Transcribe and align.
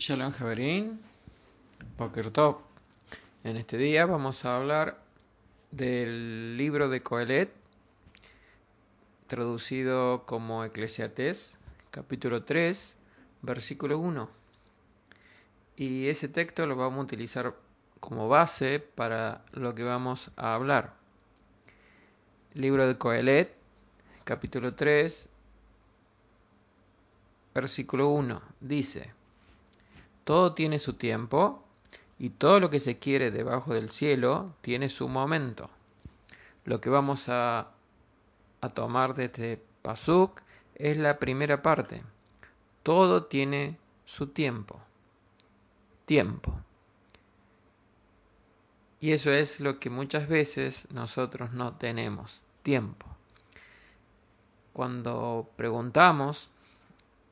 Shalom 0.00 0.30
Javerín, 0.30 1.00
Boker 1.96 2.30
Top. 2.30 2.60
En 3.42 3.56
este 3.56 3.76
día 3.76 4.06
vamos 4.06 4.44
a 4.44 4.56
hablar 4.56 5.02
del 5.72 6.56
libro 6.56 6.88
de 6.88 7.02
Coelet, 7.02 7.52
traducido 9.26 10.24
como 10.24 10.62
Eclesiastés, 10.62 11.58
capítulo 11.90 12.44
3, 12.44 12.96
versículo 13.42 13.98
1. 13.98 14.30
Y 15.74 16.06
ese 16.06 16.28
texto 16.28 16.64
lo 16.66 16.76
vamos 16.76 17.00
a 17.00 17.02
utilizar 17.02 17.56
como 17.98 18.28
base 18.28 18.78
para 18.78 19.44
lo 19.50 19.74
que 19.74 19.82
vamos 19.82 20.30
a 20.36 20.54
hablar. 20.54 20.94
Libro 22.54 22.86
de 22.86 22.96
Coelet, 22.96 23.52
capítulo 24.22 24.76
3, 24.76 25.28
versículo 27.52 28.10
1. 28.10 28.40
Dice, 28.60 29.17
todo 30.28 30.52
tiene 30.52 30.78
su 30.78 30.92
tiempo 30.92 31.64
y 32.18 32.28
todo 32.28 32.60
lo 32.60 32.68
que 32.68 32.80
se 32.80 32.98
quiere 32.98 33.30
debajo 33.30 33.72
del 33.72 33.88
cielo 33.88 34.54
tiene 34.60 34.90
su 34.90 35.08
momento. 35.08 35.70
Lo 36.66 36.82
que 36.82 36.90
vamos 36.90 37.30
a, 37.30 37.70
tomar 38.74 39.14
de 39.14 39.24
este 39.24 39.62
pasuk 39.80 40.42
es 40.74 40.98
la 40.98 41.18
primera 41.18 41.62
parte. 41.62 42.02
Todo 42.82 43.24
tiene 43.24 43.78
su 44.04 44.26
tiempo. 44.26 44.78
Tiempo. 46.04 46.52
Y 49.00 49.12
eso 49.12 49.32
es 49.32 49.60
lo 49.60 49.80
que 49.80 49.88
muchas 49.88 50.28
veces 50.28 50.88
nosotros 50.90 51.54
no 51.54 51.78
tenemos, 51.78 52.44
tiempo. 52.62 53.06
Cuando 54.74 55.48
preguntamos 55.56 56.50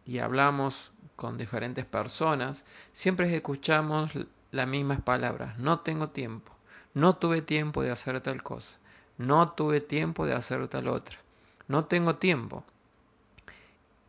y 0.06 0.18
hablamos 0.18 0.92
con 1.16 1.36
diferentes 1.36 1.84
personas, 1.84 2.64
siempre 2.92 3.34
escuchamos 3.34 4.12
las 4.52 4.68
mismas 4.68 5.00
palabras. 5.00 5.58
No 5.58 5.80
tengo 5.80 6.10
tiempo. 6.10 6.52
No 6.94 7.16
tuve 7.16 7.42
tiempo 7.42 7.82
de 7.82 7.90
hacer 7.90 8.20
tal 8.20 8.42
cosa. 8.42 8.78
No 9.18 9.52
tuve 9.52 9.80
tiempo 9.80 10.27
de 10.27 10.34
hacer 10.34 10.68
tal 10.68 10.88
otra. 10.88 11.18
No 11.68 11.86
tengo 11.86 12.16
tiempo. 12.16 12.64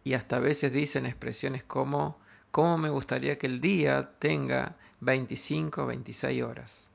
Y 0.04 0.14
hasta 0.14 0.38
a 0.38 0.40
veces 0.40 0.72
dicen 0.72 1.06
expresiones 1.06 1.64
como, 1.64 2.18
¿cómo 2.52 2.78
me 2.78 2.90
gustaría 2.90 3.38
que 3.38 3.48
el 3.48 3.60
día 3.60 4.12
tenga 4.20 4.76
25 5.02 5.84
o 5.84 5.88
26 5.88 6.44
horas? 6.44 6.90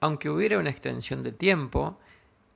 Aunque 0.00 0.30
hubiera 0.30 0.58
una 0.58 0.70
extensión 0.70 1.22
de 1.22 1.32
tiempo, 1.32 1.98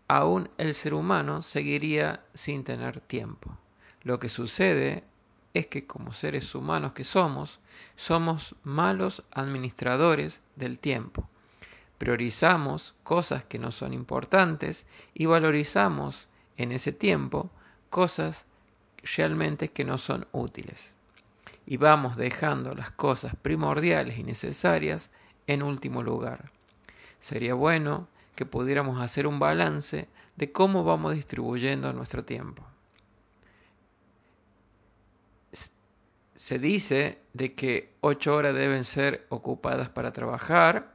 aún 0.09 0.49
el 0.57 0.73
ser 0.75 0.95
humano 0.95 1.43
seguiría 1.43 2.25
sin 2.33 2.65
tener 2.65 3.01
tiempo. 3.01 3.57
Lo 4.03 4.19
que 4.19 4.29
sucede 4.29 5.05
es 5.55 5.69
que 5.69 5.87
como 5.87 6.13
seres 6.13 6.53
humanos 6.55 6.93
que 6.93 7.05
somos, 7.05 7.61
somos 7.95 8.57
malos 8.65 9.23
administradores 9.31 10.43
del 10.57 10.81
tiempo. 10.81 11.29
Priorizamos 11.97 12.95
cosas 13.05 13.45
que 13.45 13.61
no 13.61 13.71
son 13.71 13.95
importantes 13.95 14.85
y 15.15 15.27
valorizamos 15.27 16.29
en 16.57 16.73
ese 16.73 16.91
tiempo 16.91 17.51
cosas 17.89 18.47
realmente 19.17 19.71
que 19.71 19.85
no 19.85 19.97
son 19.97 20.27
útiles. 20.33 20.97
Y 21.67 21.77
vamos 21.77 22.17
dejando 22.17 22.75
las 22.75 22.91
cosas 22.91 23.37
primordiales 23.37 24.19
y 24.19 24.25
necesarias 24.25 25.11
en 25.47 25.63
último 25.63 26.03
lugar. 26.03 26.51
Sería 27.21 27.55
bueno 27.55 28.09
que 28.35 28.45
pudiéramos 28.45 29.01
hacer 29.01 29.29
un 29.29 29.39
balance 29.39 30.09
de 30.35 30.51
cómo 30.51 30.83
vamos 30.83 31.15
distribuyendo 31.15 31.93
nuestro 31.93 32.25
tiempo. 32.25 32.65
Se 36.35 36.59
dice 36.59 37.19
de 37.33 37.55
que 37.55 37.93
ocho 38.01 38.35
horas 38.35 38.55
deben 38.55 38.85
ser 38.85 39.27
ocupadas 39.29 39.89
para 39.89 40.13
trabajar, 40.13 40.95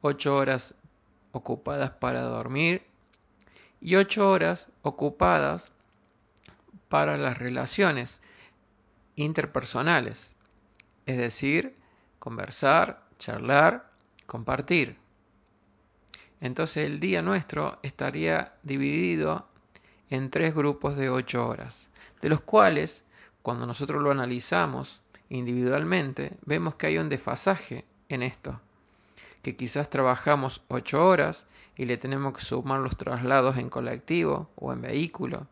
ocho 0.00 0.36
horas 0.36 0.74
ocupadas 1.32 1.90
para 1.90 2.22
dormir 2.22 2.84
y 3.80 3.96
ocho 3.96 4.30
horas 4.30 4.70
ocupadas 4.82 5.72
para 6.88 7.16
las 7.16 7.38
relaciones 7.38 8.20
interpersonales, 9.16 10.34
es 11.06 11.18
decir, 11.18 11.76
conversar, 12.18 13.02
charlar, 13.18 13.90
compartir. 14.26 14.96
Entonces 16.40 16.86
el 16.86 17.00
día 17.00 17.22
nuestro 17.22 17.78
estaría 17.82 18.54
dividido 18.62 19.48
en 20.10 20.30
tres 20.30 20.54
grupos 20.54 20.96
de 20.96 21.08
ocho 21.08 21.46
horas, 21.46 21.88
de 22.20 22.28
los 22.28 22.40
cuales 22.40 23.04
cuando 23.42 23.66
nosotros 23.66 24.02
lo 24.02 24.10
analizamos 24.10 25.02
individualmente, 25.28 26.36
vemos 26.44 26.76
que 26.76 26.86
hay 26.86 26.98
un 26.98 27.08
desfasaje 27.08 27.84
en 28.08 28.22
esto, 28.22 28.60
que 29.42 29.56
quizás 29.56 29.90
trabajamos 29.90 30.62
ocho 30.68 31.04
horas 31.04 31.46
y 31.76 31.86
le 31.86 31.96
tenemos 31.96 32.34
que 32.34 32.42
sumar 32.42 32.80
los 32.80 32.96
traslados 32.96 33.56
en 33.56 33.68
colectivo 33.68 34.48
o 34.56 34.72
en 34.72 34.82
vehículo, 34.82 35.46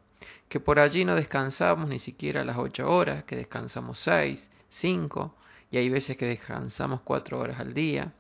que 0.49 0.61
por 0.61 0.79
allí 0.79 1.05
no 1.05 1.15
descansamos 1.15 1.89
ni 1.89 1.99
siquiera 1.99 2.45
las 2.45 2.59
ocho 2.59 2.89
horas, 2.89 3.25
que 3.25 3.37
descansamos 3.37 3.99
seis, 3.99 4.51
cinco, 4.69 5.35
y 5.71 5.79
hay 5.79 5.89
veces 5.89 6.17
que 6.17 6.27
descansamos 6.27 7.01
cuatro 7.03 7.39
horas 7.39 7.61
al 7.61 7.73
día. 7.73 8.13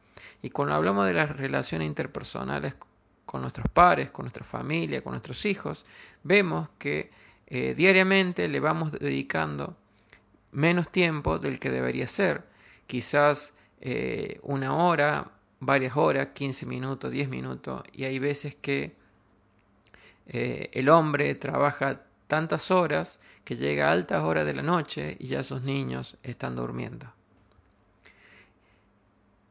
Y 0.42 0.50
cuando 0.50 0.75
hablamos 0.75 1.06
de 1.06 1.12
las 1.12 1.36
relaciones 1.36 1.86
interpersonales 1.86 2.75
con 3.26 3.42
nuestros 3.42 3.70
pares, 3.70 4.10
con 4.10 4.25
nuestra 4.25 4.44
familia, 4.44 5.03
con 5.03 5.12
nuestros 5.12 5.44
hijos, 5.44 5.84
vemos 6.22 6.69
que 6.78 7.10
eh, 7.50 7.74
diariamente 7.76 8.46
le 8.46 8.60
vamos 8.60 8.92
dedicando 8.92 9.76
menos 10.52 10.88
tiempo 10.90 11.38
del 11.38 11.58
que 11.58 11.70
debería 11.70 12.06
ser. 12.06 12.44
Quizás 12.86 13.54
eh, 13.80 14.38
una 14.42 14.76
hora, 14.76 15.32
varias 15.58 15.96
horas, 15.96 16.28
15 16.32 16.66
minutos, 16.66 17.10
10 17.10 17.28
minutos, 17.28 17.82
y 17.92 18.04
hay 18.04 18.18
veces 18.20 18.54
que 18.54 18.94
eh, 20.28 20.70
el 20.72 20.88
hombre 20.88 21.34
trabaja 21.34 22.02
tantas 22.28 22.70
horas 22.70 23.20
que 23.44 23.56
llega 23.56 23.88
a 23.88 23.92
altas 23.92 24.22
horas 24.22 24.46
de 24.46 24.54
la 24.54 24.62
noche 24.62 25.16
y 25.18 25.26
ya 25.26 25.42
sus 25.42 25.62
niños 25.62 26.16
están 26.22 26.54
durmiendo. 26.54 27.12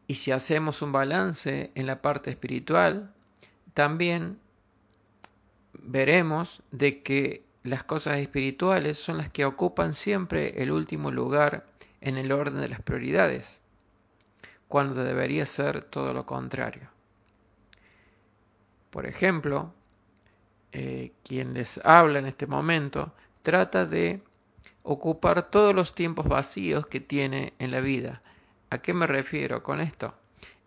Y 0.08 0.16
si 0.16 0.32
hacemos 0.32 0.82
un 0.82 0.94
balance 0.94 1.72
en 1.76 1.86
la 1.86 2.02
parte 2.02 2.30
espiritual, 2.30 3.14
también 3.74 4.40
veremos 5.74 6.64
de 6.72 7.04
que 7.04 7.49
las 7.70 7.84
cosas 7.84 8.18
espirituales 8.18 8.98
son 8.98 9.18
las 9.18 9.30
que 9.30 9.46
ocupan 9.46 9.94
siempre 9.94 10.62
el 10.62 10.72
último 10.72 11.12
lugar 11.12 11.68
en 12.02 12.18
el 12.18 12.32
orden 12.32 12.62
de 12.62 12.68
las 12.68 12.82
prioridades, 12.82 13.62
cuando 14.68 15.04
debería 15.04 15.46
ser 15.46 15.84
todo 15.84 16.12
lo 16.14 16.26
contrario. 16.26 16.90
Por 18.90 19.06
ejemplo, 19.06 19.72
eh, 20.72 21.12
quien 21.24 21.54
les 21.54 21.80
habla 21.84 22.18
en 22.18 22.26
este 22.26 22.48
momento 22.48 23.14
trata 23.44 23.86
de 23.86 24.22
ocupar 24.82 25.52
todos 25.52 25.76
los 25.76 25.94
tiempos 25.94 26.28
vacíos 26.28 26.88
que 26.88 27.00
tiene 27.00 27.54
en 27.60 27.70
la 27.70 27.82
vida. 27.82 28.22
¿A 28.72 28.80
qué 28.80 28.96
me 28.96 29.06
refiero 29.06 29.62
con 29.62 29.80
esto? 29.80 30.16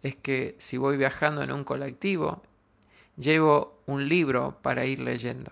Es 0.04 0.14
que 0.14 0.54
si 0.58 0.76
voy 0.76 0.96
viajando 0.96 1.42
en 1.42 1.50
un 1.50 1.64
colectivo, 1.64 2.42
llevo 3.16 3.80
un 3.86 4.08
libro 4.08 4.58
para 4.62 4.84
ir 4.84 5.00
leyendo 5.00 5.50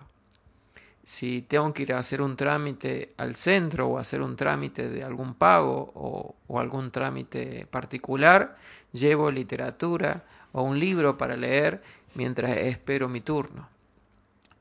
si 1.11 1.41
tengo 1.41 1.73
que 1.73 1.83
ir 1.83 1.91
a 1.91 1.99
hacer 1.99 2.21
un 2.21 2.37
trámite 2.37 3.13
al 3.17 3.35
centro 3.35 3.89
o 3.89 3.97
hacer 3.97 4.21
un 4.21 4.37
trámite 4.37 4.89
de 4.89 5.03
algún 5.03 5.33
pago 5.33 5.91
o, 5.93 6.57
algún 6.57 6.89
trámite 6.89 7.67
particular, 7.69 8.55
llevo 8.93 9.29
literatura 9.29 10.23
o 10.53 10.61
un 10.63 10.79
libro 10.79 11.17
para 11.17 11.35
leer 11.35 11.83
mientras 12.15 12.55
espero 12.55 13.09
mi 13.09 13.19
turno. 13.19 13.67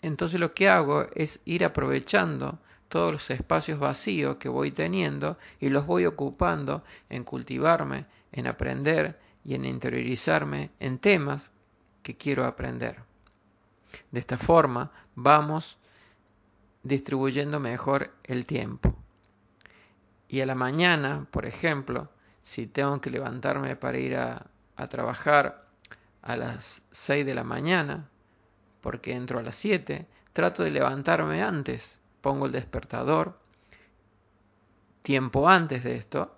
Entonces 0.02 0.40
lo 0.40 0.52
que 0.52 0.68
hago 0.68 1.06
es 1.14 1.40
ir 1.44 1.64
aprovechando 1.64 2.58
todos 2.88 3.12
los 3.12 3.30
espacios 3.30 3.78
vacíos 3.78 4.36
que 4.38 4.48
voy 4.48 4.72
teniendo 4.72 5.38
y 5.60 5.70
los 5.70 5.86
voy 5.86 6.04
ocupando 6.04 6.82
en 7.08 7.22
cultivarme, 7.22 8.06
en 8.32 8.48
aprender 8.48 9.20
y 9.44 9.54
en 9.54 9.64
interiorizarme 9.64 10.70
en 10.80 10.98
temas 10.98 11.52
que 12.02 12.16
quiero 12.16 12.44
aprender. 12.44 12.96
De 14.10 14.18
esta 14.18 14.36
forma 14.36 14.90
vamos 15.14 15.78
distribuyendo 16.82 17.60
mejor 17.60 18.12
el 18.24 18.46
tiempo. 18.46 18.94
Y 20.28 20.40
a 20.40 20.46
la 20.46 20.54
mañana, 20.54 21.26
por 21.30 21.46
ejemplo, 21.46 22.08
si 22.42 22.66
tengo 22.66 23.00
que 23.00 23.10
levantarme 23.10 23.76
para 23.76 23.98
ir 23.98 24.16
a, 24.16 24.46
trabajar 24.88 25.66
a 26.22 26.36
las 26.36 26.86
6 26.90 27.26
de 27.26 27.34
la 27.34 27.44
mañana, 27.44 28.08
porque 28.80 29.12
entro 29.12 29.38
a 29.38 29.42
las 29.42 29.56
7, 29.56 30.06
trato 30.32 30.62
de 30.62 30.70
levantarme 30.70 31.42
antes, 31.42 32.00
pongo 32.22 32.46
el 32.46 32.52
despertador 32.52 33.38
tiempo 35.02 35.48
antes 35.48 35.84
de 35.84 35.96
esto, 35.96 36.34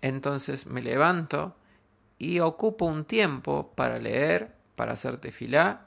entonces 0.00 0.66
me 0.66 0.82
levanto 0.82 1.56
y 2.18 2.40
ocupo 2.40 2.84
un 2.84 3.04
tiempo 3.04 3.72
para 3.74 3.96
leer, 3.96 4.54
para 4.76 4.92
hacer 4.92 5.16
tefilá 5.18 5.82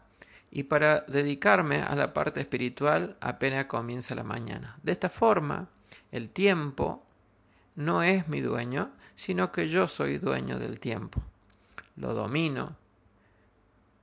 y 0.51 0.63
para 0.63 1.01
dedicarme 1.01 1.81
a 1.81 1.95
la 1.95 2.13
parte 2.13 2.41
espiritual 2.41 3.17
apenas 3.21 3.65
comienza 3.65 4.15
la 4.15 4.23
mañana. 4.23 4.77
De 4.83 4.91
esta 4.91 5.09
forma, 5.09 5.69
el 6.11 6.29
tiempo 6.29 7.05
no 7.75 8.03
es 8.03 8.27
mi 8.27 8.41
dueño, 8.41 8.91
sino 9.15 9.51
que 9.51 9.67
yo 9.67 9.87
soy 9.87 10.17
dueño 10.17 10.59
del 10.59 10.79
tiempo. 10.79 11.21
Lo 11.95 12.13
domino 12.13 12.75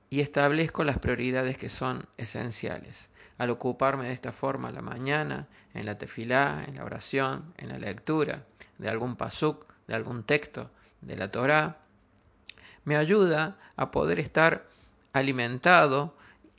y 0.09 0.21
establezco 0.21 0.83
las 0.83 0.99
prioridades 0.99 1.57
que 1.57 1.69
son 1.69 2.05
esenciales. 2.17 3.09
Al 3.37 3.49
ocuparme 3.49 4.07
de 4.07 4.13
esta 4.13 4.31
forma 4.31 4.71
la 4.71 4.81
mañana, 4.81 5.47
en 5.73 5.85
la 5.85 5.97
tefilá, 5.97 6.63
en 6.65 6.75
la 6.75 6.85
oración, 6.85 7.53
en 7.57 7.69
la 7.69 7.77
lectura 7.77 8.45
de 8.77 8.89
algún 8.89 9.15
pasuk, 9.15 9.65
de 9.87 9.95
algún 9.95 10.23
texto 10.23 10.71
de 11.01 11.17
la 11.17 11.29
Torá, 11.29 11.77
me 12.83 12.95
ayuda 12.95 13.57
a 13.75 13.91
poder 13.91 14.19
estar 14.19 14.65
alimentado, 15.13 16.15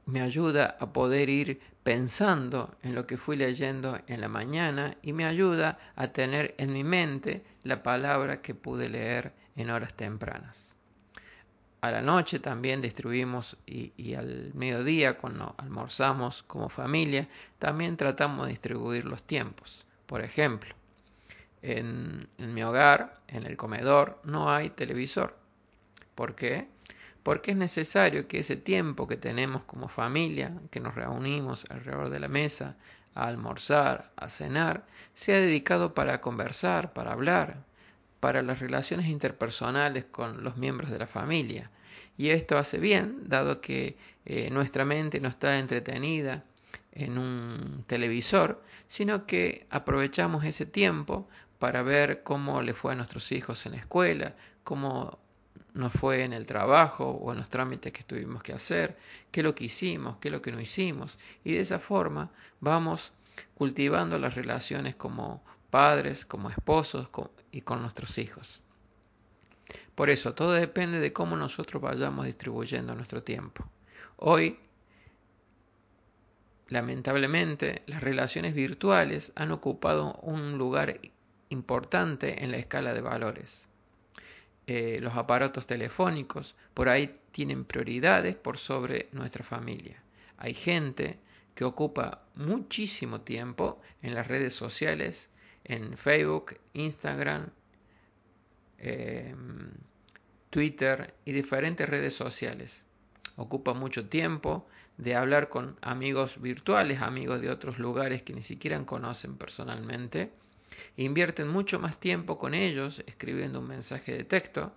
me 0.09 0.23
ayuda 0.23 0.77
a 0.81 0.91
poder 0.91 1.29
ir 1.29 1.61
pensando 1.83 2.75
en 2.83 2.95
lo 2.95 3.07
que 3.07 3.19
fui 3.19 3.37
leyendo 3.37 4.01
en 4.07 4.23
la 4.23 4.29
mañana 4.29 4.97
y 5.03 5.13
me 5.13 5.27
ayuda 5.27 5.79
a 5.97 6.09
tener 6.09 6.55
en 6.57 6.73
mi 6.73 6.83
mente 6.83 7.45
la 7.63 7.83
palabra 7.83 8.41
que 8.41 8.55
pude 8.55 8.89
leer 8.89 9.35
en 9.55 9.69
horas 9.69 9.93
tempranas. 9.93 10.77
A 11.83 11.91
la 11.91 12.01
noche 12.01 12.39
también 12.39 12.81
distribuimos 12.81 13.59
y, 13.67 14.15
al 14.15 14.51
mediodía 14.55 15.19
cuando 15.19 15.55
almorzamos 15.59 16.43
como 16.43 16.71
familia 16.71 17.29
también 17.59 17.99
tratamos 17.99 18.47
de 18.47 18.53
distribuir 18.53 19.05
los 19.05 19.23
tiempos. 19.25 19.85
Por 20.07 20.23
ejemplo, 20.23 20.75
en, 21.61 22.27
en 22.39 22.55
mi 22.55 22.63
hogar, 22.63 23.21
en 23.29 23.45
el 23.45 23.59
comedor, 23.59 24.23
no 24.25 24.51
hay 24.51 24.71
televisor. 24.71 25.37
¿Por 26.15 26.35
qué? 26.35 26.67
Porque 27.29 27.51
es 27.51 27.59
necesario 27.59 28.27
que 28.27 28.39
ese 28.39 28.57
tiempo 28.57 29.07
que 29.07 29.19
tenemos 29.19 29.63
como 29.65 29.89
familia, 29.89 30.51
que 30.71 30.81
nos 30.81 30.95
reunimos 30.95 31.67
alrededor 31.69 32.09
de 32.09 32.21
la 32.21 32.29
mesa, 32.29 32.75
a 33.15 33.27
almorzar, 33.27 34.11
a 34.17 34.31
cenar, 34.31 34.87
sea 35.13 35.37
dedicado 35.37 35.93
para 35.93 36.23
conversar, 36.23 36.95
para 36.95 37.13
hablar, 37.13 37.67
para 38.19 38.41
las 38.41 38.61
relaciones 38.61 39.09
interpersonales 39.09 40.07
con 40.07 40.43
los 40.43 40.57
miembros 40.57 40.91
de 40.91 41.01
la 41.01 41.07
familia. 41.07 41.71
Y 42.17 42.31
esto 42.31 42.57
hace 42.57 42.79
bien, 42.79 43.29
dado 43.29 43.61
que 43.61 43.99
eh, 44.25 44.49
nuestra 44.49 44.87
mente 44.87 45.21
no 45.21 45.29
está 45.29 45.59
entretenida 45.59 46.45
en 46.93 47.19
un 47.19 47.85
televisor, 47.87 48.65
sino 48.87 49.27
que 49.27 49.67
aprovechamos 49.69 50.47
ese 50.47 50.65
tiempo 50.65 51.29
para 51.59 51.83
ver 51.83 52.23
cómo 52.23 52.63
le 52.63 52.73
fue 52.73 52.93
a 52.93 52.97
nuestros 52.97 53.33
hijos 53.33 53.67
en 53.67 53.73
la 53.73 53.79
escuela, 53.81 54.35
cómo 54.65 55.19
nos 55.75 55.93
fue 55.93 56.25
en 56.25 56.33
el 56.33 56.47
trabajo 56.47 57.11
o 57.11 57.33
en 57.33 57.39
los 57.39 57.51
trámites 57.51 57.93
que 57.93 58.03
tuvimos 58.03 58.43
que 58.43 58.53
hacer, 58.53 58.97
qué 59.31 59.41
es 59.41 59.45
lo 59.45 59.55
que 59.55 59.65
hicimos, 59.65 60.17
qué 60.19 60.29
es 60.29 60.33
lo 60.33 60.43
que 60.43 60.53
no 60.53 60.61
hicimos. 60.61 61.19
Y 61.45 61.53
de 61.53 61.61
esa 61.61 61.79
forma 61.79 62.31
vamos 62.61 63.13
cultivando 63.55 64.19
las 64.19 64.35
relaciones 64.35 64.95
como 64.97 65.43
padres, 65.71 66.25
como 66.25 66.51
esposos 66.51 67.09
y 67.51 67.61
con 67.61 67.81
nuestros 67.83 68.19
hijos. 68.19 68.63
Por 69.95 70.11
eso, 70.11 70.35
todo 70.35 70.53
depende 70.53 71.01
de 71.01 71.13
cómo 71.13 71.37
nosotros 71.37 71.83
vayamos 71.83 72.27
distribuyendo 72.27 72.95
nuestro 72.95 73.23
tiempo. 73.23 73.69
Hoy, 74.17 74.59
lamentablemente, 76.69 77.83
las 77.87 78.03
relaciones 78.03 78.55
virtuales 78.55 79.33
han 79.35 79.51
ocupado 79.51 80.15
un 80.23 80.57
lugar 80.57 81.01
importante 81.49 82.45
en 82.45 82.51
la 82.51 82.59
escala 82.59 82.95
de 82.95 83.01
valores. 83.01 83.68
Eh, 84.71 84.99
los 85.01 85.17
aparatos 85.17 85.67
telefónicos 85.67 86.55
por 86.75 86.91
ahí 86.91 87.19
tienen 87.33 87.65
prioridades 87.65 88.37
por 88.37 88.59
sobre 88.59 89.09
nuestra 89.13 89.43
familia. 89.43 90.03
Hay 90.37 90.53
gente 90.53 91.19
que 91.55 91.65
ocupa 91.65 92.19
muchísimo 92.35 93.23
tiempo 93.23 93.81
en 94.03 94.15
las 94.15 94.27
redes 94.27 94.53
sociales 94.53 95.31
en 95.65 95.97
Facebook, 95.97 96.59
Instagram, 96.75 97.49
em, 98.77 99.71
Twitter 100.51 101.15
y 101.25 101.33
diferentes 101.33 101.89
redes 101.89 102.15
sociales. 102.15 102.85
Ocupa 103.37 103.73
mucho 103.73 104.11
tiempo 104.11 104.69
de 104.99 105.15
hablar 105.15 105.49
con 105.49 105.79
amigos 105.81 106.43
virtuales, 106.43 107.01
amigos 107.01 107.41
de 107.41 107.49
otros 107.49 107.79
lugares 107.79 108.23
que 108.23 108.35
ni 108.35 108.43
siquiera 108.43 108.85
conocen 108.85 109.39
personalmente. 109.39 110.31
Invierten 110.97 111.49
mucho 111.49 111.79
más 111.79 111.99
tiempo 111.99 112.39
con 112.39 112.55
ellos 112.55 113.03
escribiendo 113.07 113.61
un 113.61 113.69
mensaje 113.69 114.13
de 114.13 114.25
texto 114.25 114.73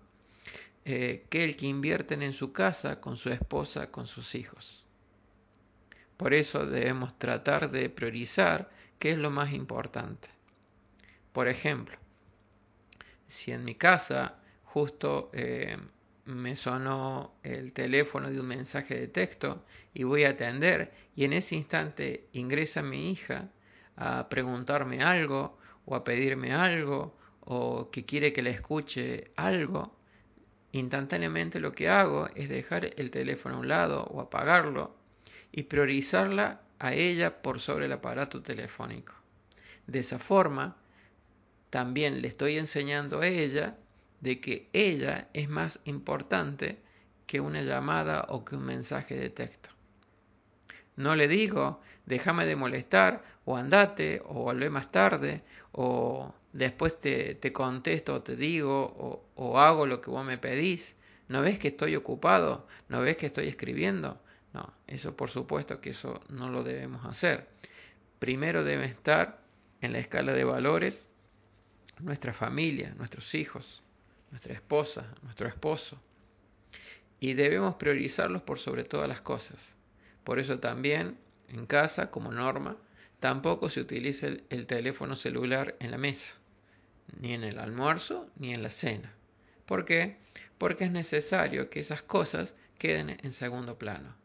eh, 0.83 1.25
que 1.29 1.43
el 1.43 1.55
que 1.55 1.67
invierten 1.67 2.23
en 2.23 2.33
su 2.33 2.51
casa, 2.53 2.99
con 2.99 3.17
su 3.17 3.29
esposa, 3.29 3.91
con 3.91 4.07
sus 4.07 4.35
hijos. 4.35 4.85
Por 6.17 6.33
eso 6.33 6.65
debemos 6.65 7.17
tratar 7.17 7.71
de 7.71 7.89
priorizar 7.89 8.69
qué 8.99 9.11
es 9.11 9.17
lo 9.17 9.31
más 9.31 9.53
importante. 9.53 10.29
Por 11.33 11.47
ejemplo, 11.47 11.97
si 13.27 13.51
en 13.51 13.63
mi 13.63 13.75
casa 13.75 14.37
justo 14.63 15.29
eh, 15.33 15.77
me 16.25 16.55
sonó 16.55 17.35
el 17.43 17.73
teléfono 17.73 18.29
de 18.29 18.39
un 18.39 18.47
mensaje 18.47 18.95
de 18.99 19.07
texto 19.07 19.65
y 19.93 20.03
voy 20.03 20.23
a 20.23 20.29
atender 20.29 20.91
y 21.15 21.25
en 21.25 21.33
ese 21.33 21.55
instante 21.55 22.27
ingresa 22.33 22.81
mi 22.81 23.11
hija 23.11 23.49
a 23.95 24.29
preguntarme 24.29 25.03
algo 25.03 25.57
o 25.85 25.95
a 25.95 26.03
pedirme 26.03 26.53
algo 26.53 27.17
o 27.41 27.89
que 27.91 28.05
quiere 28.05 28.33
que 28.33 28.41
le 28.41 28.51
escuche 28.51 29.25
algo, 29.35 29.95
instantáneamente 30.71 31.59
lo 31.59 31.71
que 31.71 31.89
hago 31.89 32.27
es 32.35 32.49
dejar 32.49 32.91
el 32.97 33.11
teléfono 33.11 33.55
a 33.55 33.59
un 33.59 33.67
lado 33.67 34.03
o 34.05 34.21
apagarlo 34.21 34.95
y 35.51 35.63
priorizarla 35.63 36.61
a 36.79 36.93
ella 36.93 37.41
por 37.41 37.59
sobre 37.59 37.85
el 37.85 37.91
aparato 37.91 38.41
telefónico. 38.41 39.13
De 39.87 39.99
esa 39.99 40.19
forma, 40.19 40.77
también 41.69 42.21
le 42.21 42.27
estoy 42.27 42.57
enseñando 42.57 43.21
a 43.21 43.27
ella 43.27 43.75
de 44.19 44.39
que 44.39 44.69
ella 44.71 45.29
es 45.33 45.49
más 45.49 45.79
importante 45.85 46.79
que 47.25 47.41
una 47.41 47.61
llamada 47.61 48.25
o 48.29 48.45
que 48.45 48.55
un 48.55 48.65
mensaje 48.65 49.15
de 49.15 49.29
texto. 49.29 49.70
No 50.95 51.15
le 51.15 51.27
digo, 51.27 51.81
déjame 52.05 52.45
de 52.45 52.55
molestar, 52.55 53.23
o 53.45 53.57
andate, 53.57 54.21
o 54.25 54.43
volvé 54.43 54.69
más 54.69 54.91
tarde, 54.91 55.43
o 55.71 56.33
después 56.53 56.99
te, 56.99 57.35
te 57.35 57.51
contesto 57.53 58.15
o 58.15 58.21
te 58.21 58.35
digo, 58.35 58.83
o, 58.97 59.25
o 59.35 59.59
hago 59.59 59.85
lo 59.85 60.01
que 60.01 60.11
vos 60.11 60.25
me 60.25 60.37
pedís. 60.37 60.97
¿No 61.27 61.41
ves 61.41 61.59
que 61.59 61.69
estoy 61.69 61.95
ocupado? 61.95 62.67
¿No 62.89 63.01
ves 63.01 63.17
que 63.17 63.25
estoy 63.25 63.47
escribiendo? 63.47 64.21
No, 64.53 64.73
eso 64.87 65.15
por 65.15 65.29
supuesto 65.29 65.79
que 65.79 65.91
eso 65.91 66.21
no 66.29 66.49
lo 66.49 66.63
debemos 66.63 67.05
hacer. 67.05 67.47
Primero 68.19 68.63
debe 68.63 68.85
estar 68.85 69.41
en 69.79 69.93
la 69.93 69.99
escala 69.99 70.33
de 70.33 70.43
valores 70.43 71.07
nuestra 72.01 72.33
familia, 72.33 72.93
nuestros 72.97 73.33
hijos, 73.35 73.81
nuestra 74.31 74.53
esposa, 74.53 75.13
nuestro 75.23 75.47
esposo. 75.47 76.01
Y 77.19 77.33
debemos 77.33 77.75
priorizarlos 77.75 78.41
por 78.41 78.59
sobre 78.59 78.83
todas 78.83 79.07
las 79.07 79.21
cosas. 79.21 79.75
Por 80.23 80.39
eso 80.39 80.59
también 80.59 81.17
en 81.49 81.65
casa, 81.65 82.11
como 82.11 82.31
norma, 82.31 82.77
tampoco 83.19 83.69
se 83.69 83.81
utiliza 83.81 84.27
el, 84.27 84.43
el 84.49 84.65
teléfono 84.65 85.15
celular 85.15 85.75
en 85.79 85.91
la 85.91 85.97
mesa, 85.97 86.35
ni 87.19 87.33
en 87.33 87.43
el 87.43 87.59
almuerzo, 87.59 88.29
ni 88.37 88.53
en 88.53 88.63
la 88.63 88.69
cena. 88.69 89.13
¿Por 89.65 89.85
qué? 89.85 90.17
Porque 90.57 90.85
es 90.85 90.91
necesario 90.91 91.69
que 91.69 91.79
esas 91.79 92.03
cosas 92.03 92.55
queden 92.77 93.17
en 93.21 93.33
segundo 93.33 93.77
plano. 93.77 94.15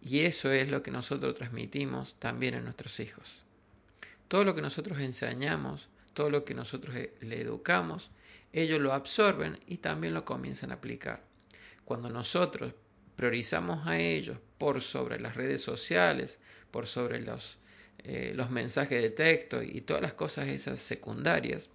Y 0.00 0.20
eso 0.20 0.52
es 0.52 0.70
lo 0.70 0.82
que 0.82 0.90
nosotros 0.90 1.34
transmitimos 1.34 2.16
también 2.16 2.54
a 2.54 2.60
nuestros 2.60 3.00
hijos. 3.00 3.44
Todo 4.28 4.44
lo 4.44 4.54
que 4.54 4.62
nosotros 4.62 4.98
enseñamos 4.98 5.88
todo 6.14 6.30
lo 6.30 6.44
que 6.44 6.54
nosotros 6.54 6.96
eh, 6.96 7.12
le 7.20 7.42
educamos, 7.42 8.10
ellos 8.52 8.80
lo 8.80 8.94
absorben 8.94 9.58
y 9.66 9.78
también 9.78 10.14
lo 10.14 10.24
comienzan 10.24 10.70
a 10.70 10.74
aplicar. 10.74 11.22
Cuando 11.84 12.08
nosotros 12.08 12.72
priorizamos 13.16 13.86
a 13.86 13.98
ellos 13.98 14.38
por 14.58 14.80
sobre 14.80 15.20
las 15.20 15.36
redes 15.36 15.62
sociales, 15.62 16.40
por 16.70 16.86
sobre 16.86 17.20
los, 17.20 17.58
eh, 17.98 18.32
los 18.34 18.50
mensajes 18.50 19.00
de 19.00 19.10
texto 19.10 19.62
y 19.62 19.80
todas 19.82 20.02
las 20.02 20.14
cosas 20.14 20.48
esas 20.48 20.82
secundarias, 20.82 21.68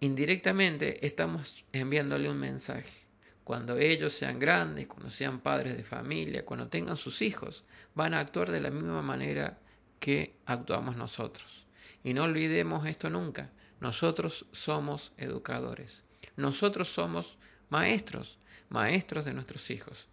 indirectamente 0.00 1.06
estamos 1.06 1.64
enviándole 1.72 2.28
un 2.28 2.38
mensaje. 2.38 3.06
Cuando 3.44 3.78
ellos 3.78 4.12
sean 4.12 4.40
grandes, 4.40 4.88
cuando 4.88 5.08
sean 5.10 5.40
padres 5.40 5.76
de 5.76 5.84
familia, 5.84 6.44
cuando 6.44 6.68
tengan 6.68 6.96
sus 6.96 7.22
hijos, 7.22 7.64
van 7.94 8.12
a 8.12 8.20
actuar 8.20 8.50
de 8.50 8.60
la 8.60 8.70
misma 8.70 9.02
manera 9.02 9.58
que 10.00 10.34
actuamos 10.46 10.96
nosotros. 10.96 11.66
Y 12.02 12.12
no 12.12 12.24
olvidemos 12.24 12.86
esto 12.86 13.08
nunca. 13.08 13.50
Nosotros 13.80 14.46
somos 14.50 15.12
educadores. 15.16 16.02
Nosotros 16.36 16.88
somos 16.88 17.38
maestros, 17.70 18.38
maestros 18.68 19.24
de 19.24 19.34
nuestros 19.34 19.70
hijos. 19.70 20.08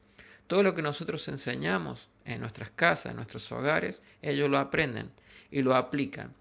Todo 0.47 0.63
lo 0.63 0.73
que 0.73 0.81
nosotros 0.81 1.27
enseñamos 1.27 2.09
en 2.25 2.41
nuestras 2.41 2.69
casas, 2.71 3.11
en 3.11 3.15
nuestros 3.15 3.51
hogares, 3.51 4.01
ellos 4.21 4.49
lo 4.49 4.57
aprenden 4.57 5.11
y 5.51 5.61
lo 5.61 5.75
aplican. 5.75 6.33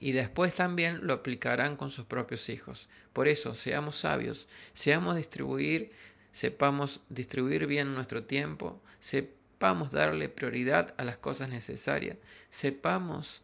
Y 0.00 0.12
después 0.12 0.54
también 0.54 1.06
lo 1.06 1.12
aplicarán 1.14 1.76
con 1.76 1.90
sus 1.90 2.04
propios 2.04 2.48
hijos. 2.48 2.88
Por 3.12 3.28
eso, 3.28 3.54
seamos 3.54 3.96
sabios, 3.96 4.48
seamos 4.74 5.16
distribuir, 5.16 5.92
sepamos 6.32 7.00
distribuir 7.08 7.66
bien 7.66 7.94
nuestro 7.94 8.24
tiempo, 8.24 8.82
sepamos 8.98 9.92
darle 9.92 10.28
prioridad 10.28 10.94
a 10.98 11.04
las 11.04 11.18
cosas 11.18 11.50
necesarias, 11.50 12.16
sepamos 12.48 13.42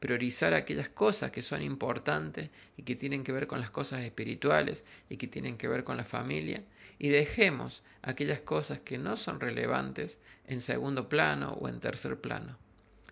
priorizar 0.00 0.54
aquellas 0.54 0.88
cosas 0.88 1.30
que 1.30 1.42
son 1.42 1.62
importantes 1.62 2.50
y 2.76 2.82
que 2.82 2.96
tienen 2.96 3.24
que 3.24 3.32
ver 3.32 3.46
con 3.46 3.60
las 3.60 3.70
cosas 3.70 4.04
espirituales 4.04 4.84
y 5.08 5.16
que 5.16 5.26
tienen 5.26 5.56
que 5.56 5.68
ver 5.68 5.84
con 5.84 5.96
la 5.96 6.04
familia 6.04 6.62
y 6.98 7.08
dejemos 7.08 7.82
aquellas 8.02 8.40
cosas 8.40 8.80
que 8.80 8.98
no 8.98 9.16
son 9.16 9.40
relevantes 9.40 10.18
en 10.46 10.60
segundo 10.60 11.08
plano 11.08 11.52
o 11.52 11.68
en 11.68 11.80
tercer 11.80 12.20
plano. 12.20 12.58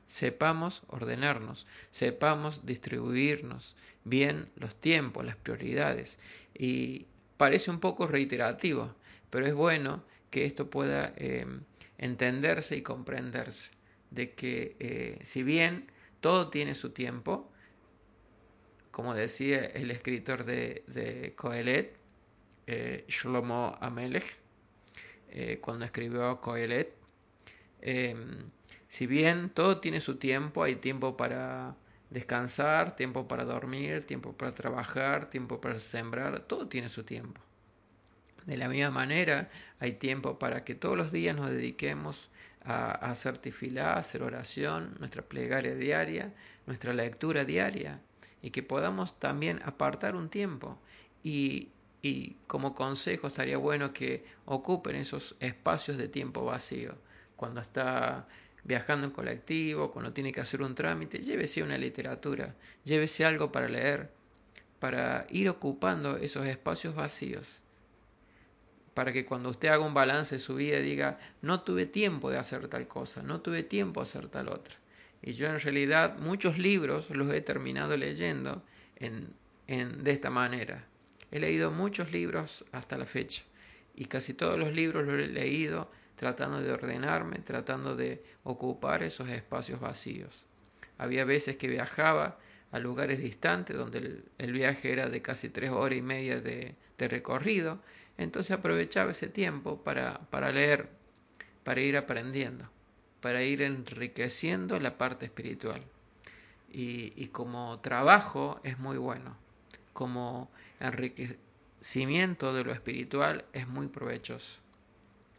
Sepamos 0.06 0.82
ordenarnos, 0.88 1.66
sepamos 1.90 2.64
distribuirnos 2.64 3.76
bien 4.04 4.48
los 4.56 4.74
tiempos, 4.80 5.24
las 5.24 5.36
prioridades. 5.36 6.18
Y 6.56 7.06
parece 7.36 7.70
un 7.70 7.80
poco 7.80 8.06
reiterativo, 8.06 8.94
pero 9.30 9.46
es 9.46 9.54
bueno 9.54 10.04
que 10.30 10.44
esto 10.44 10.70
pueda 10.70 11.12
eh, 11.16 11.46
entenderse 11.98 12.76
y 12.76 12.82
comprenderse, 12.82 13.72
de 14.10 14.32
que 14.32 14.76
eh, 14.78 15.18
si 15.22 15.42
bien 15.42 15.90
todo 16.26 16.48
tiene 16.50 16.74
su 16.74 16.90
tiempo, 16.90 17.52
como 18.90 19.14
decía 19.14 19.64
el 19.64 19.92
escritor 19.92 20.44
de, 20.44 20.82
de 20.88 21.36
Coelet, 21.36 21.96
eh, 22.66 23.04
Shlomo 23.06 23.78
Amelech, 23.80 24.24
eh, 25.28 25.60
cuando 25.60 25.84
escribió 25.84 26.40
Coelet, 26.40 26.92
em, 27.80 28.50
si 28.88 29.06
bien 29.06 29.50
todo 29.50 29.78
tiene 29.78 30.00
su 30.00 30.16
tiempo, 30.16 30.64
hay 30.64 30.74
tiempo 30.74 31.16
para 31.16 31.76
descansar, 32.10 32.96
tiempo 32.96 33.28
para 33.28 33.44
dormir, 33.44 34.02
tiempo 34.02 34.36
para 34.36 34.50
trabajar, 34.50 35.30
tiempo 35.30 35.60
para 35.60 35.78
sembrar, 35.78 36.40
todo 36.40 36.66
tiene 36.66 36.88
su 36.88 37.04
tiempo. 37.04 37.40
De 38.46 38.56
la 38.56 38.68
misma 38.68 38.90
manera, 38.90 39.48
hay 39.78 39.92
tiempo 39.92 40.40
para 40.40 40.64
que 40.64 40.74
todos 40.74 40.96
los 40.96 41.12
días 41.12 41.36
nos 41.36 41.50
dediquemos 41.50 42.30
a, 42.66 42.90
hacer 43.10 43.38
tifilá, 43.38 43.94
a 43.94 43.98
hacer 43.98 44.22
oración, 44.22 44.94
nuestra 44.98 45.22
plegaria 45.22 45.74
diaria, 45.74 46.32
nuestra 46.66 46.92
lectura 46.92 47.44
diaria, 47.44 48.00
y 48.42 48.50
que 48.50 48.62
podamos 48.62 49.18
también 49.18 49.60
apartar 49.64 50.16
un 50.16 50.28
tiempo. 50.28 50.78
Y, 51.22 51.70
y 52.02 52.36
como 52.46 52.74
consejo 52.74 53.28
estaría 53.28 53.56
bueno 53.56 53.92
que 53.92 54.24
ocupen 54.44 54.96
esos 54.96 55.36
espacios 55.40 55.96
de 55.96 56.08
tiempo 56.08 56.44
vacío. 56.44 56.96
Cuando 57.36 57.60
está 57.60 58.26
viajando 58.64 59.06
en 59.06 59.12
colectivo, 59.12 59.92
cuando 59.92 60.12
tiene 60.12 60.32
que 60.32 60.40
hacer 60.40 60.62
un 60.62 60.74
trámite, 60.74 61.18
llévese 61.18 61.62
una 61.62 61.78
literatura, 61.78 62.54
llévese 62.84 63.24
algo 63.24 63.52
para 63.52 63.68
leer, 63.68 64.10
para 64.80 65.26
ir 65.30 65.48
ocupando 65.48 66.16
esos 66.16 66.46
espacios 66.46 66.94
vacíos 66.94 67.62
para 68.96 69.12
que 69.12 69.26
cuando 69.26 69.50
usted 69.50 69.68
haga 69.68 69.84
un 69.84 69.92
balance 69.92 70.36
de 70.36 70.38
su 70.38 70.54
vida 70.54 70.78
diga, 70.78 71.18
no 71.42 71.60
tuve 71.60 71.84
tiempo 71.84 72.30
de 72.30 72.38
hacer 72.38 72.66
tal 72.68 72.88
cosa, 72.88 73.22
no 73.22 73.42
tuve 73.42 73.62
tiempo 73.62 74.00
de 74.00 74.04
hacer 74.04 74.28
tal 74.28 74.48
otra. 74.48 74.74
Y 75.20 75.32
yo 75.32 75.48
en 75.48 75.60
realidad 75.60 76.18
muchos 76.18 76.56
libros 76.56 77.10
los 77.10 77.30
he 77.30 77.42
terminado 77.42 77.94
leyendo 77.98 78.62
en, 78.96 79.34
en, 79.66 80.02
de 80.02 80.12
esta 80.12 80.30
manera. 80.30 80.86
He 81.30 81.40
leído 81.40 81.70
muchos 81.70 82.10
libros 82.10 82.64
hasta 82.72 82.96
la 82.96 83.04
fecha 83.04 83.42
y 83.94 84.06
casi 84.06 84.32
todos 84.32 84.58
los 84.58 84.72
libros 84.72 85.04
los 85.04 85.20
he 85.20 85.26
leído 85.26 85.90
tratando 86.14 86.62
de 86.62 86.72
ordenarme, 86.72 87.40
tratando 87.40 87.96
de 87.96 88.22
ocupar 88.44 89.02
esos 89.02 89.28
espacios 89.28 89.78
vacíos. 89.78 90.46
Había 90.96 91.26
veces 91.26 91.58
que 91.58 91.68
viajaba 91.68 92.38
a 92.72 92.78
lugares 92.78 93.18
distantes 93.18 93.76
donde 93.76 94.22
el, 94.38 94.52
viaje 94.52 94.90
era 94.90 95.10
de 95.10 95.20
casi 95.20 95.50
tres 95.50 95.70
horas 95.70 95.98
y 95.98 96.02
media 96.02 96.40
de, 96.40 96.76
de 96.96 97.08
recorrido 97.08 97.82
entonces 98.18 98.52
aprovechaba 98.52 99.12
ese 99.12 99.28
tiempo 99.28 99.82
para, 99.82 100.18
para 100.30 100.52
leer, 100.52 100.88
para 101.64 101.80
ir 101.80 101.96
aprendiendo, 101.96 102.68
para 103.20 103.42
ir 103.42 103.62
enriqueciendo 103.62 104.78
la 104.80 104.96
parte 104.98 105.26
espiritual. 105.26 105.82
Y, 106.72 107.12
y 107.16 107.28
como 107.28 107.78
trabajo 107.80 108.60
es 108.62 108.78
muy 108.78 108.96
bueno, 108.96 109.36
como 109.92 110.50
enriquecimiento 110.80 112.54
de 112.54 112.64
lo 112.64 112.72
espiritual 112.72 113.44
es 113.52 113.68
muy 113.68 113.88
provechoso. 113.88 114.58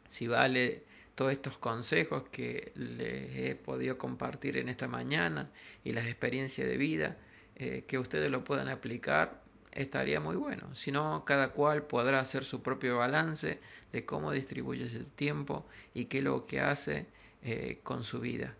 Si 0.07 0.27
vale 0.27 0.84
todos 1.15 1.31
estos 1.31 1.57
consejos 1.57 2.24
que 2.31 2.72
les 2.75 3.36
he 3.36 3.55
podido 3.55 3.98
compartir 3.98 4.57
en 4.57 4.69
esta 4.69 4.88
mañana 4.88 5.50
y 5.84 5.93
las 5.93 6.05
experiencias 6.05 6.67
de 6.67 6.77
vida, 6.77 7.17
eh, 7.55 7.86
que 7.88 7.98
ustedes 7.98 8.29
lo 8.29 8.43
puedan 8.43 8.69
aplicar 8.69 9.41
estaría 9.77 10.19
muy 10.19 10.36
bueno. 10.36 10.74
Si 10.75 10.91
no, 10.91 11.24
cada 11.24 11.50
cual 11.50 11.84
podrá 11.84 12.19
hacer 12.19 12.43
su 12.43 12.62
propio 12.62 12.98
balance 12.98 13.60
de 13.91 14.05
cómo 14.05 14.31
distribuye 14.31 14.89
su 14.89 15.05
tiempo 15.05 15.65
y 15.93 16.05
qué 16.05 16.17
es 16.17 16.24
lo 16.24 16.46
que 16.46 16.60
hace 16.60 17.05
eh, 17.43 17.79
con 17.84 18.03
su 18.03 18.19
vida. 18.19 18.55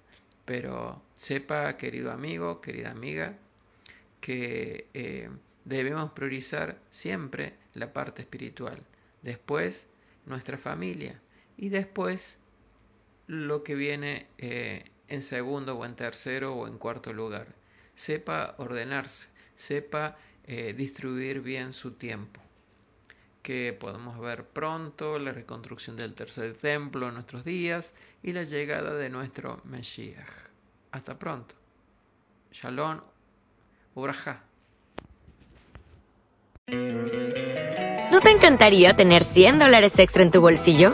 Pero 0.46 1.02
sepa, 1.16 1.76
querido 1.76 2.12
amigo, 2.12 2.62
querida 2.62 2.92
amiga, 2.92 3.36
que 4.22 4.88
eh, 4.94 5.30
debemos 5.66 6.12
priorizar 6.12 6.78
siempre 6.90 7.56
la 7.74 7.92
parte 7.92 8.22
espiritual. 8.22 8.82
Después, 9.24 9.88
nuestra 10.26 10.58
familia. 10.58 11.20
Y 11.58 11.70
después, 11.70 12.40
lo 13.26 13.64
que 13.64 13.76
viene 13.76 14.28
eh, 14.38 14.86
en 15.08 15.22
segundo 15.24 15.78
o 15.78 15.86
en 15.86 15.96
tercero 15.96 16.56
o 16.56 16.68
en 16.68 16.78
cuarto 16.78 17.12
lugar. 17.12 17.48
Sepa 17.96 18.54
ordenarse, 18.60 19.28
sepa 19.56 20.16
eh, 20.48 20.74
distribuir 20.74 21.42
bien 21.42 21.74
su 21.74 21.92
tiempo. 21.92 22.42
Que 23.44 23.75
podemos 23.77 24.20
ver 24.20 24.46
pronto 24.46 25.20
la 25.20 25.32
reconstrucción 25.32 25.96
del 25.96 26.13
tercer 26.13 26.56
templo 26.58 27.08
en 27.08 27.16
nuestros 27.16 27.44
días 27.46 27.94
y 28.24 28.34
la 28.34 28.44
llegada 28.44 28.94
de 28.96 29.10
nuestro 29.10 29.62
Mesías. 29.66 30.27
Hasta 30.92 31.20
pronto. 31.20 31.54
Shalom, 32.51 33.01
Ubraja. 33.94 34.42
¿No 38.12 38.22
te 38.22 38.32
encantaría 38.32 38.96
tener 38.96 39.24
100 39.24 39.60
dólares 39.60 40.00
extra 40.00 40.24
en 40.24 40.32
tu 40.32 40.42
bolsillo? 40.42 40.94